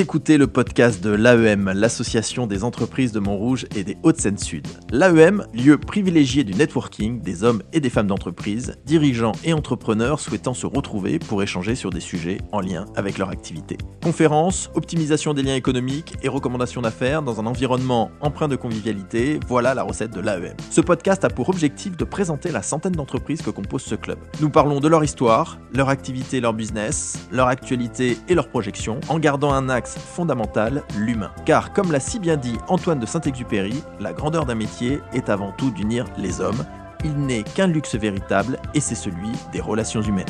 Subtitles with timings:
[0.00, 4.64] Écoutez le podcast de l'AEM, l'association des entreprises de Montrouge et des Hauts-de-Seine-Sud.
[4.92, 10.54] L'AEM, lieu privilégié du networking des hommes et des femmes d'entreprise, dirigeants et entrepreneurs souhaitant
[10.54, 13.76] se retrouver pour échanger sur des sujets en lien avec leur activité.
[14.00, 19.74] Conférences, optimisation des liens économiques et recommandations d'affaires dans un environnement empreint de convivialité, voilà
[19.74, 20.54] la recette de l'AEM.
[20.70, 24.20] Ce podcast a pour objectif de présenter la centaine d'entreprises que compose ce club.
[24.40, 29.18] Nous parlons de leur histoire, leur activité, leur business, leur actualité et leurs projections, en
[29.18, 31.30] gardant un axe fondamental, l'humain.
[31.44, 35.52] Car comme l'a si bien dit Antoine de Saint-Exupéry, la grandeur d'un métier est avant
[35.52, 36.64] tout d'unir les hommes.
[37.04, 40.26] Il n'est qu'un luxe véritable et c'est celui des relations humaines.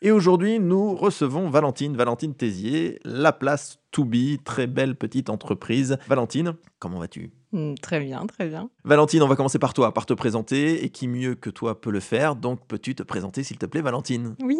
[0.00, 5.98] Et aujourd'hui, nous recevons Valentine, Valentine Tézier, La Place To Be, très belle petite entreprise.
[6.06, 7.32] Valentine, comment vas-tu?
[7.52, 8.68] Mm, Très bien, très bien.
[8.84, 11.90] Valentine, on va commencer par toi, par te présenter, et qui mieux que toi peut
[11.90, 14.34] le faire, donc peux-tu te présenter s'il te plaît, Valentine?
[14.42, 14.56] Oui.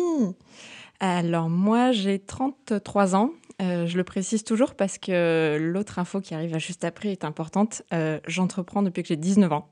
[1.00, 3.30] Alors moi, j'ai 33 ans.
[3.60, 7.82] Euh, je le précise toujours parce que l'autre info qui arrive juste après est importante.
[7.92, 9.68] Euh, J'entreprends depuis que j'ai 19 ans.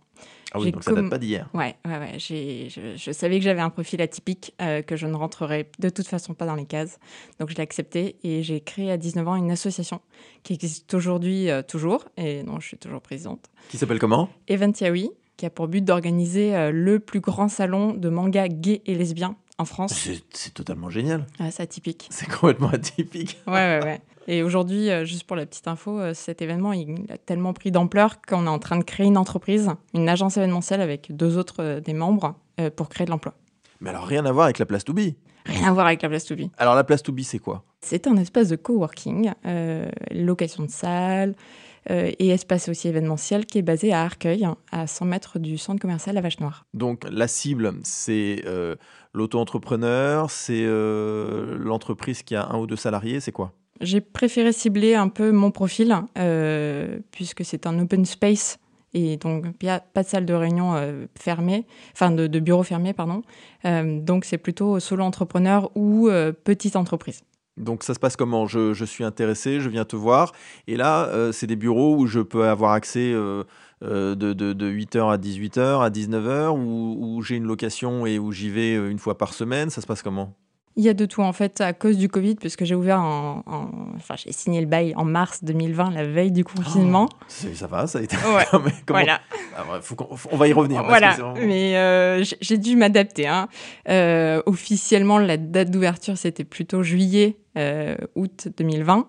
[0.52, 1.48] Ah oui, donc ça date pas d'hier.
[1.54, 2.18] Ouais, ouais, ouais.
[2.18, 6.06] Je, je savais que j'avais un profil atypique, euh, que je ne rentrerais de toute
[6.06, 6.98] façon pas dans les cases.
[7.40, 10.00] Donc je l'ai accepté et j'ai créé à 19 ans une association
[10.44, 13.50] qui existe aujourd'hui euh, toujours, et dont je suis toujours présidente.
[13.68, 14.28] Qui s'appelle comment?
[14.48, 18.82] Event Yaoi, qui a pour but d'organiser euh, le plus grand salon de manga gay
[18.86, 20.08] et lesbien en France.
[20.32, 21.26] C'est totalement génial.
[21.50, 22.08] C'est atypique.
[22.10, 23.38] C'est complètement atypique.
[23.46, 24.00] Ouais, ouais, ouais.
[24.28, 27.70] Et aujourd'hui, euh, juste pour la petite info, euh, cet événement, il a tellement pris
[27.70, 31.62] d'ampleur qu'on est en train de créer une entreprise, une agence événementielle avec deux autres
[31.62, 32.34] euh, des membres
[32.74, 33.34] pour créer de l'emploi.
[33.80, 35.12] Mais alors, rien à voir avec la place to be.
[35.44, 36.48] Rien à voir avec la place to be.
[36.56, 37.64] Alors, la place to be, c'est quoi?
[37.80, 43.58] C'est un espace de coworking, euh, location de salles euh, et espace aussi événementiel qui
[43.58, 46.66] est basé à Arcueil, à 100 mètres du centre commercial La Vache Noire.
[46.74, 48.76] Donc, la cible, c'est euh,
[49.12, 53.52] l'auto-entrepreneur, c'est euh, l'entreprise qui a un ou deux salariés, c'est quoi?
[53.80, 58.58] J'ai préféré cibler un peu mon profil, euh, puisque c'est un open space,
[58.94, 62.40] et donc il n'y a pas de salle de réunion euh, fermée, enfin de, de
[62.40, 63.22] bureau fermé, pardon.
[63.64, 67.22] Euh, donc c'est plutôt solo entrepreneur ou euh, petite entreprise.
[67.56, 68.46] Donc ça se passe comment?
[68.46, 70.32] Je, suis intéressé, je viens te voir,
[70.66, 73.44] et là, euh, c'est des bureaux où je peux avoir accès euh,
[73.82, 78.18] euh, de, de, de 8h à 18h, à 19h, où, où j'ai une location et
[78.18, 80.34] où j'y vais une fois par semaine, ça se passe comment?
[80.78, 83.42] Il y a de tout en fait à cause du Covid, puisque j'ai ouvert en,
[83.46, 87.08] en- enfin j'ai signé le bail en mars 2020, la veille du confinement.
[87.28, 88.14] C'est- Ça va, ça a été...
[88.16, 89.20] Ouais, Comment- voilà.
[89.56, 89.96] Ah, faut
[90.30, 90.78] on va y revenir.
[90.82, 93.26] parce Voilà, que c'est vraiment- mais euh, j'ai- j'ai dû m'adapter.
[93.26, 93.48] hein.
[93.88, 99.06] Euh, officiellement, la date d'ouverture, c'était plutôt juillet, euh, août 2020.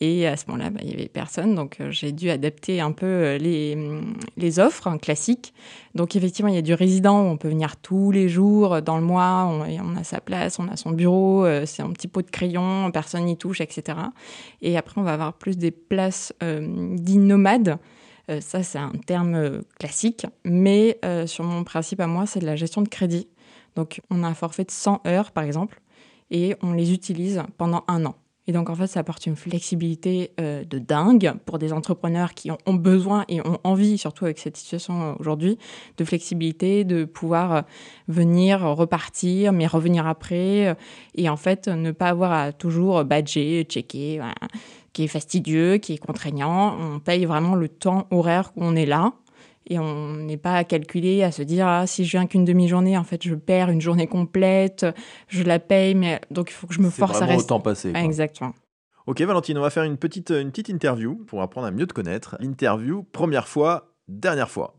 [0.00, 2.92] Et à ce moment-là, bah, il y avait personne, donc euh, j'ai dû adapter un
[2.92, 5.54] peu euh, les, hum, les offres hein, classiques.
[5.94, 8.80] Donc effectivement, il y a du résident, où on peut venir tous les jours euh,
[8.82, 12.20] dans le mois, on, a sa place, on a son bureau, c'est un petit pot
[12.20, 13.98] de crayon, personne n'y touche, etc.
[14.60, 17.78] Et après, on va avoir plus des places euh, dites nomades.
[18.40, 22.82] Ça, c'est un terme classique, mais sur mon principe à moi, c'est de la gestion
[22.82, 23.28] de crédit.
[23.76, 25.80] Donc, on a un forfait de 100 heures, par exemple,
[26.32, 28.16] et on les utilise pendant un an.
[28.48, 32.50] Et donc, en fait, ça apporte une flexibilité euh, de dingue pour des entrepreneurs qui
[32.50, 35.58] ont, ont besoin et ont envie, surtout avec cette situation aujourd'hui,
[35.96, 37.62] de flexibilité, de pouvoir euh,
[38.06, 40.76] venir, euh, repartir, mais revenir après.
[41.14, 44.34] et en fait, ne pas avoir à toujours badger, checker, voilà,
[44.92, 46.76] qui est fastidieux, qui est contraignant.
[46.78, 49.12] On paye vraiment le temps horaire qu'on est là.
[49.68, 52.96] Et on n'est pas à calculer, à se dire ah, si je viens qu'une demi-journée,
[52.96, 54.86] en fait, je perds une journée complète,
[55.28, 57.44] je la paye, mais donc il faut que je me C'est force à rester.
[57.44, 57.92] au temps passé.
[57.94, 58.54] Ah, exactement.
[59.06, 61.94] Ok Valentine, on va faire une petite, une petite interview pour apprendre à mieux te
[61.94, 62.36] connaître.
[62.40, 64.74] L'interview, première fois, dernière fois.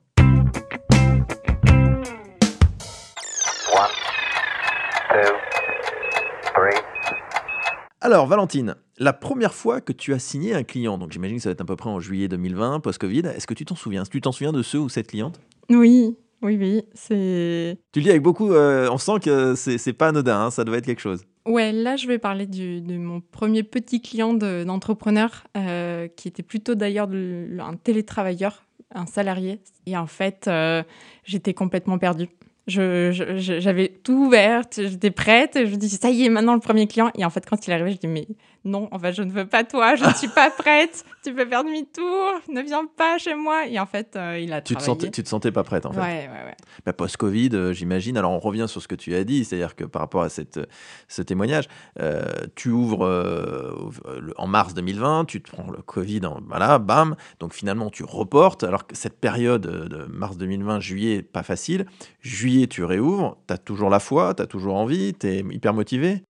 [8.07, 11.49] Alors Valentine, la première fois que tu as signé un client, donc j'imagine que ça
[11.49, 14.03] va être à peu près en juillet 2020, post-Covid, est-ce que tu t'en souviens?
[14.03, 15.41] Est-ce que tu t'en souviens de ce ou cette cliente?
[15.69, 16.83] Oui, oui, oui.
[16.93, 17.77] C'est.
[17.91, 20.77] Tu le dis avec beaucoup, euh, on sent que c'est pas anodin, hein, ça doit
[20.77, 21.25] être quelque chose.
[21.45, 26.29] Ouais, là, je vais parler du- de mon premier petit client de- d'entrepreneur, euh, qui
[26.29, 28.63] était plutôt d'ailleurs un télétravailleur,
[28.95, 29.59] un salarié.
[29.85, 30.81] Et en fait, euh,
[31.25, 32.29] j'étais complètement perdue.
[32.67, 36.53] Je- je- je- J'avais tout ouvert, j'étais prête, je me dis, ça y est, maintenant
[36.53, 37.11] le premier client.
[37.17, 38.27] Et en fait, quand il est arrivé, je dis, mais
[38.67, 41.45] non, en fait, je ne veux pas toi, je ne suis pas prête, tu peux
[41.45, 43.65] faire demi-tour, ne viens pas chez moi.
[43.67, 44.85] Et en fait, euh, il a Tu te, travaillé.
[45.05, 45.99] sentais, tu te sentais pas prête en fait.
[45.99, 46.55] Ouais, ouais, ouais.
[46.85, 48.17] Bah, Post-Covid, euh, j'imagine.
[48.17, 50.59] Alors, on revient sur ce que tu as dit, c'est-à-dire que par rapport à cette,
[51.07, 51.65] ce témoignage,
[51.99, 52.23] euh,
[52.55, 57.15] tu ouvres le- en mars 2020, tu te prends le Covid, en, voilà, bam.
[57.39, 58.63] Donc, finalement, tu reportes.
[58.63, 61.85] Alors que cette période de mars 2020, juillet, pas facile.
[62.21, 63.37] Juillet, tu réouvres.
[63.47, 66.23] Tu as toujours la foi, tu as toujours envie, tu es hyper motivé?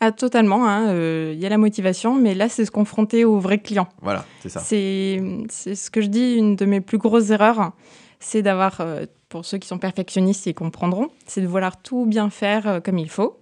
[0.00, 3.38] Ah, totalement, hein, euh, il y a la motivation, mais là, c'est se confronter aux
[3.38, 3.88] vrais clients.
[4.00, 4.60] Voilà, c'est ça.
[4.60, 7.72] C'est c'est ce que je dis, une de mes plus grosses erreurs,
[8.20, 12.30] c'est d'avoir, euh, pour ceux qui sont perfectionnistes, ils comprendront, c'est de vouloir tout bien
[12.30, 13.38] faire euh, comme il faut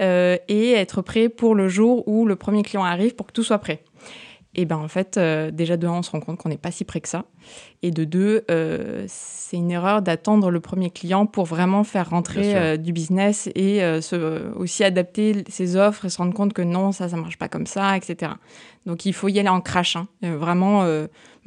[0.00, 3.42] euh, et être prêt pour le jour où le premier client arrive pour que tout
[3.42, 3.84] soit prêt.
[4.54, 6.70] Et ben en fait, euh, déjà de un, on se rend compte qu'on n'est pas
[6.70, 7.24] si près que ça.
[7.82, 12.54] Et de deux, euh, c'est une erreur d'attendre le premier client pour vraiment faire rentrer
[12.54, 16.92] euh, du business et se, aussi adapter ses offres et se rendre compte que non,
[16.92, 18.32] ça, ça marche pas comme ça, etc.
[18.84, 19.96] Donc il faut y aller en crash.
[19.96, 20.06] hein.
[20.20, 20.84] Vraiment,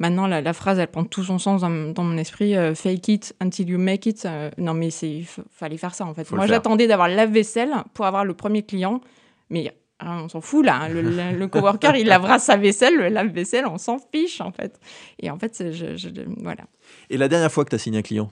[0.00, 2.54] maintenant, la, la phrase, elle prend tout son sens dans, dans mon esprit.
[2.74, 4.26] fake it until you make it.
[4.58, 5.22] Non, mais c'est,
[5.52, 6.24] fallait faire ça en fait.
[6.24, 9.00] Faut Moi, j'attendais d'avoir la vaisselle pour avoir le premier client,
[9.48, 10.76] mais hein, on s'en fout là.
[10.82, 10.88] hein.
[10.88, 14.78] Le, coworker, il lavera sa vaisselle, le lave-vaisselle, on s'en fiche en fait.
[15.20, 16.64] Et en fait, je- voilà.
[17.10, 18.30] Et la dernière fois que tu as signé un client,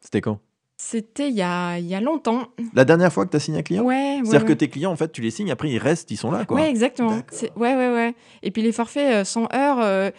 [0.00, 0.40] c'était quand?
[0.76, 2.48] C'était il y a, il y a longtemps.
[2.74, 3.84] La dernière fois que tu as signé un client?
[3.84, 4.54] Ouais, ouais, C'est-à-dire ouais.
[4.54, 6.56] que tes clients, en fait, tu les signes, après ils restent, ils sont là, quoi.
[6.60, 7.20] Ouais, exactement.
[7.56, 8.14] Ouais, ouais, ouais.
[8.42, 10.10] Et puis les forfaits euh, 100 heures, euh,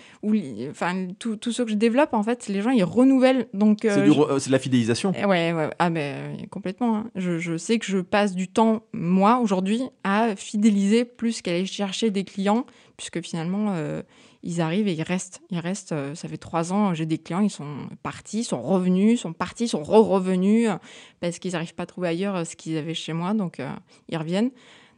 [0.72, 3.48] enfin, tout, tout ce que je développe, en fait, les gens, ils renouvellent.
[3.54, 5.12] Donc, euh, c'est, du je- de la fidélisation.
[5.18, 6.96] Eh Ouais, ouais, ah euh, complètement.
[6.98, 7.10] hein.
[7.16, 11.66] Je, je sais que je passe du temps, moi, aujourd'hui, à fidéliser plus qu'à aller
[11.66, 12.66] chercher des clients,
[12.96, 14.02] puisque finalement, euh,
[14.44, 15.42] ils arrivent et ils restent.
[15.50, 19.22] Ils restent, euh, ça fait trois ans, j'ai des clients, ils sont partis, sont revenus,
[19.22, 20.76] sont partis, sont re-revenus, euh,
[21.22, 23.62] parce qu'ils n'arrivent pas à trouver ailleurs euh, ce qu'ils avaient chez moi, donc
[24.10, 24.52] ils reviennent.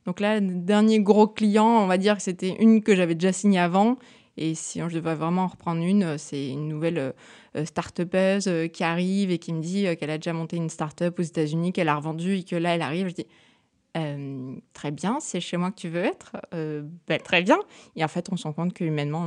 [0.05, 3.59] Donc là, dernier gros client, on va dire que c'était une que j'avais déjà signée
[3.59, 3.97] avant.
[4.37, 7.13] Et si je devais vraiment en reprendre une, c'est une nouvelle
[7.55, 11.71] euh, qui arrive et qui me dit qu'elle a déjà monté une start-up aux États-Unis,
[11.71, 13.07] qu'elle a revendue et que là, elle arrive.
[13.07, 13.27] Je dis
[13.95, 16.33] Euh, Très bien, c'est chez moi que tu veux être.
[16.53, 17.59] Euh, ben, très bien.
[17.95, 19.21] Et en fait, on se rend compte qu'humainement,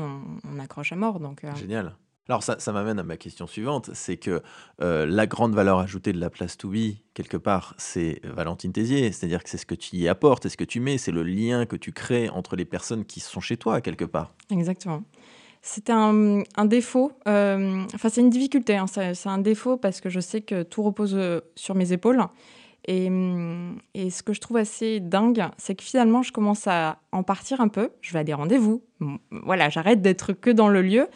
[0.44, 1.20] on, on accroche à mort.
[1.20, 1.96] Donc, euh, Génial.
[2.30, 4.42] Alors ça, ça m'amène à ma question suivante, c'est que
[4.82, 9.10] euh, la grande valeur ajoutée de la place to be, quelque part, c'est Valentine Tézier,
[9.12, 11.22] c'est-à-dire que c'est ce que tu y apportes, c'est ce que tu mets, c'est le
[11.22, 14.34] lien que tu crées entre les personnes qui sont chez toi, quelque part.
[14.50, 15.04] Exactement.
[15.62, 20.02] C'était un, un défaut, euh, enfin c'est une difficulté, hein, c'est c'est un défaut parce
[20.02, 21.18] que je sais que tout repose
[21.56, 22.22] sur mes épaules.
[22.90, 23.10] Et,
[24.10, 27.68] ce que je trouve assez dingue, c'est que finalement je commence à en partir un
[27.68, 27.90] peu.
[28.00, 28.82] Je vais à des rendez-vous,
[29.30, 31.06] voilà, j'arrête d'être que dans le lieu.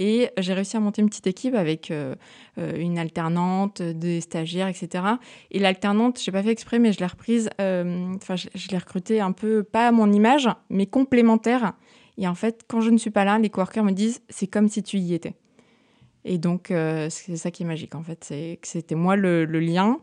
[0.00, 2.16] Et j'ai réussi à monter une petite équipe avec euh,
[2.58, 5.04] euh, une alternante, des stagiaires, etc.
[5.52, 9.20] Et l'alternante, je n'ai pas fait exprès, mais je l'ai reprise, euh, je, l'ai recrutée
[9.20, 11.74] un peu, pas à mon image, mais complémentaire.
[12.18, 14.68] Et en fait, quand je ne suis pas là, les coworkers me disent c'est comme
[14.68, 15.34] si tu y étais.
[16.24, 18.24] Et donc, c'est ça qui est magique, en fait.
[18.24, 20.00] C'est que c'était moi le lien,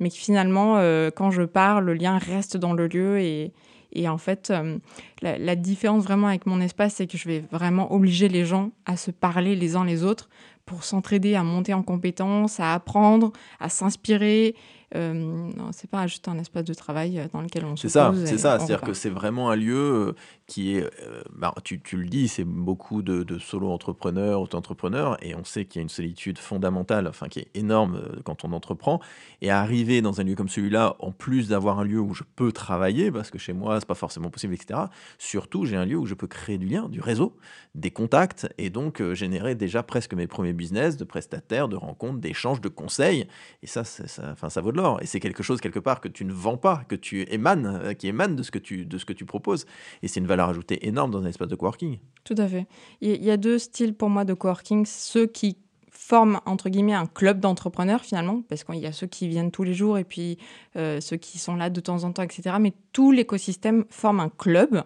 [0.00, 3.20] mais que finalement, euh, quand je pars, le lien reste dans le lieu.
[3.20, 3.52] Et,
[3.92, 4.78] et en fait, euh,
[5.22, 8.70] la, la différence vraiment avec mon espace, c'est que je vais vraiment obliger les gens
[8.86, 10.28] à se parler les uns les autres
[10.70, 14.54] pour s'entraider, à monter en compétences, à apprendre, à s'inspirer.
[14.96, 18.12] Euh, c'est pas juste un espace de travail euh, dans lequel on se C'est ça,
[18.24, 18.58] c'est ça.
[18.58, 20.12] C'est-à-dire que c'est vraiment un lieu euh,
[20.46, 25.36] qui est, euh, bah, tu, tu le dis, c'est beaucoup de, de solo-entrepreneurs, auto-entrepreneurs, et
[25.36, 29.00] on sait qu'il y a une solitude fondamentale, enfin qui est énorme quand on entreprend.
[29.42, 32.50] Et arriver dans un lieu comme celui-là, en plus d'avoir un lieu où je peux
[32.50, 34.80] travailler, parce que chez moi, c'est pas forcément possible, etc.
[35.18, 37.36] Surtout, j'ai un lieu où je peux créer du lien, du réseau,
[37.76, 42.18] des contacts, et donc euh, générer déjà presque mes premiers business de prestataires, de rencontres,
[42.20, 43.26] d'échanges, de conseils.
[43.62, 45.00] Et ça, ça, enfin, ça vaut de l'or.
[45.02, 47.94] Et c'est quelque chose quelque part que tu ne vends pas, que tu émanes, euh,
[47.94, 49.64] qui émane de ce que tu, de ce que tu proposes.
[50.02, 51.98] Et c'est une valeur ajoutée énorme dans un espace de coworking.
[52.24, 52.66] Tout à fait.
[53.00, 54.84] Il y- a deux styles pour moi de coworking.
[54.86, 55.56] Ceux qui
[55.90, 59.62] forment, entre guillemets, un club d'entrepreneurs, finalement, parce qu'il y a ceux qui viennent tous
[59.64, 60.38] les jours et puis
[60.76, 62.56] euh, ceux qui sont là de temps en temps, etc.
[62.60, 64.82] Mais tout l'écosystème forme un club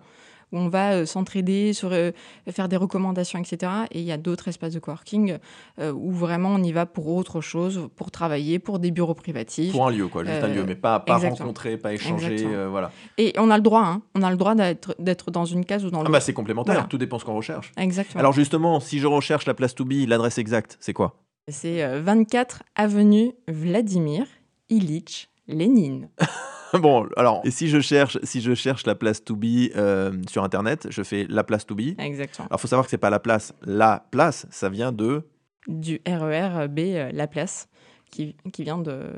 [0.54, 2.12] où on va euh, s'entraider, sur, euh,
[2.50, 3.70] faire des recommandations, etc.
[3.90, 5.37] Et il y a d'autres espaces de coworking
[5.80, 9.73] euh, où vraiment on y va pour autre chose, pour travailler, pour des bureaux privatifs.
[9.73, 11.38] Pour un lieu, quoi, juste un lieu, mais pas, pas exactement.
[11.49, 12.90] rencontrer, pas échanger, voilà.
[13.18, 15.84] Et on a le droit, hein, on a le droit d'être d'être dans une case
[15.84, 16.12] ou dans Ah l'autre.
[16.12, 16.88] bah c'est complémentaire, Voilà.
[16.88, 17.73] tout dépend ce qu'on recherche.
[17.76, 18.20] Exactement.
[18.20, 21.16] Alors justement, si je recherche la place to be, l'adresse exacte, c'est quoi?
[21.49, 24.25] C'est euh, 24 avenue Vladimir
[24.70, 26.08] Ilitch Lénine.
[26.80, 30.42] Bon, alors, et si je cherche, si je cherche la place to be euh, sur
[30.44, 31.98] internet, je fais la place to be.
[31.98, 32.46] Exactement.
[32.48, 35.22] Alors, faut savoir que c'est pas la place, la place, ça vient de.
[35.68, 37.68] Du RER B, euh, Laplace,
[38.10, 39.12] qui, qui vient de-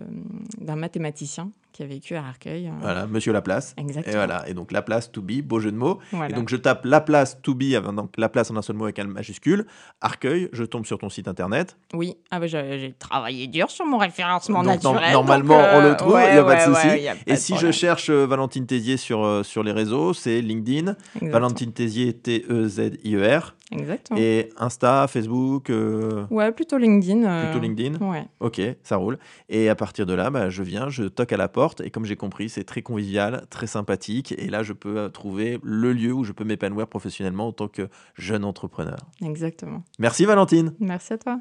[0.61, 2.69] d'un mathématicien qui a vécu à Arcueil.
[2.69, 3.75] euh, Voilà, Monsieur Laplace.
[3.77, 4.17] Et Exactement.
[4.17, 5.99] voilà, et donc Laplace to be, beau jeu de mots.
[6.13, 6.31] Voilà.
[6.31, 9.05] Et donc je tape Laplace to be, donc Laplace en un seul mot avec un
[9.05, 9.67] majuscule.
[10.01, 11.77] Arcueil, je tombe sur ton site internet.
[11.93, 15.13] Oui, ah bah, j'ai travaillé dur sur mon référencement Donc, non- naturel.
[15.13, 16.87] normalement, donc, on le euh, trouve, ouais, il y a pas de ouais, souci.
[16.87, 19.73] ouais, y a pas Et si je cherche euh, Valentine Tézier sur, euh, sur les
[19.73, 21.31] réseaux, c'est LinkedIn, Exactement.
[21.33, 24.19] Valentine Tézier, T-E-Z-I-E-R, Exactement.
[24.21, 27.25] et Insta, Facebook, euh, Ouais, plutôt LinkedIn.
[27.25, 27.99] euh, plutôt LinkedIn.
[28.07, 28.25] Ouais.
[28.41, 29.19] Ok, ça roule.
[29.49, 32.05] Et à partir de là, bah, je viens, je toque à la porte, et comme
[32.05, 36.13] j'ai compris, c'est très convivial, très sympathique, et là, je peux euh, trouver le lieu
[36.13, 38.99] où je peux m'épanouir professionnellement en tant que jeune entrepreneur.
[39.21, 39.83] Exactement.
[39.99, 41.41] Merci Valentine Merci à toi.